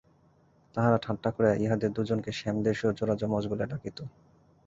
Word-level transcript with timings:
তাহারা 0.75 0.97
ঠাট্টা 0.97 1.29
করিয়া 1.31 1.53
ইহাদের 1.55 1.91
দুজনকে 1.93 2.31
শ্যামদেশীয় 2.31 2.91
জোড়া-যমজ 2.93 3.43
বলিয়া 3.47 3.67
ডাকিত। 3.67 3.97